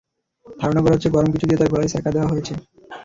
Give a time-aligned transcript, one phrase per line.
[0.59, 2.53] ধারণা করা হচ্ছে, গরম কিছু দিয়ে তাঁর গলায় ছ্যাঁকা দেওয়া হয়েছে।